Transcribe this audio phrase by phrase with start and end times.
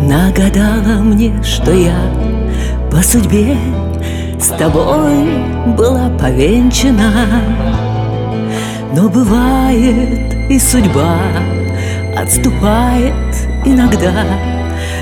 [0.00, 1.96] Нагадала мне, что я
[2.90, 3.56] по судьбе
[4.40, 5.28] С тобой
[5.76, 7.28] была повенчана.
[8.94, 11.16] Но бывает и судьба
[12.16, 13.34] Отступает
[13.64, 14.12] иногда.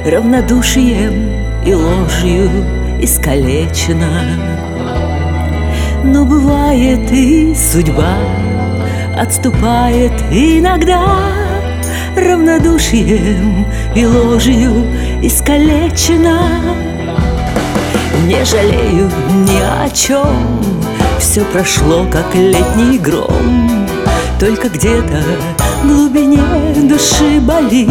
[0.04, 1.30] Равнодушием
[1.64, 2.50] и ложью
[3.00, 4.08] искалечена.
[6.04, 8.16] Но бывает и судьба
[9.16, 11.51] Отступает иногда
[12.16, 14.86] равнодушием и ложью
[15.22, 16.60] искалечена.
[18.26, 20.60] Не жалею ни о чем,
[21.18, 23.88] все прошло, как летний гром.
[24.38, 25.22] Только где-то
[25.82, 26.42] в глубине
[26.88, 27.88] души болит.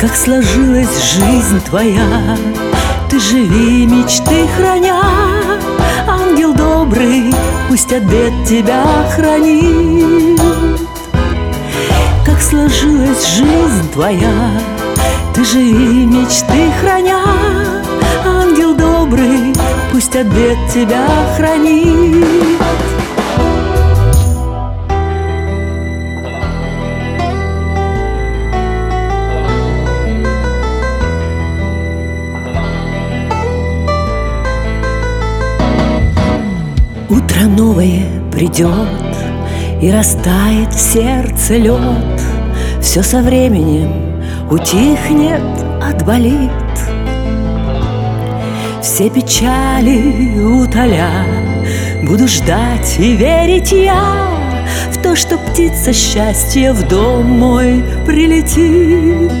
[0.00, 2.36] Как сложилась жизнь твоя,
[3.08, 5.00] ты живи мечты храня.
[6.08, 7.32] Ангел добрый,
[7.68, 8.84] пусть обед тебя
[9.14, 10.42] хранит
[12.42, 14.50] сложилась жизнь твоя.
[15.34, 17.22] Ты живи мечты храня.
[18.24, 19.54] Ангел добрый,
[19.92, 22.26] пусть обед тебя хранит.
[37.08, 39.11] Утро новое придет
[39.82, 42.22] и растает в сердце лед.
[42.80, 43.90] Все со временем
[44.48, 45.42] утихнет,
[45.82, 46.50] отболит.
[48.80, 51.26] Все печали утоля.
[52.04, 54.28] Буду ждать и верить я
[54.90, 59.32] В то, что птица счастья в дом мой прилетит.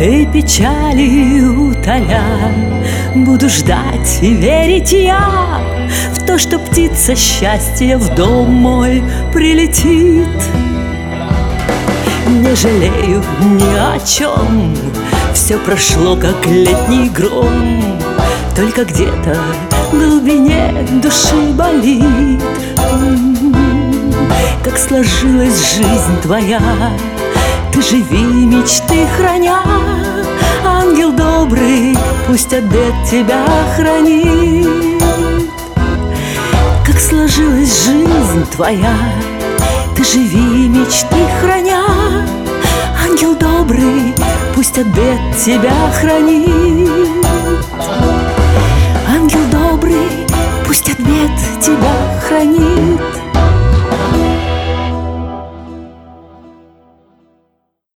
[0.00, 2.22] И печали утоля
[3.14, 5.60] Буду ждать и верить я
[6.14, 10.26] В то, что птица счастья в дом мой прилетит.
[12.26, 14.76] Не жалею ни о чем
[15.32, 18.00] Все прошло, как летний гром.
[18.56, 19.36] Только где-то
[19.70, 22.42] в глубине души болит.
[24.64, 26.60] Как сложилась жизнь твоя
[27.72, 29.62] Ты живи мечты храня
[32.34, 33.44] пусть обед тебя
[33.76, 34.66] хранит
[36.84, 38.96] Как сложилась жизнь твоя.
[39.94, 41.84] Ты живи мечты храня.
[43.08, 44.12] Ангел добрый,
[44.52, 47.23] пусть обед тебя хранит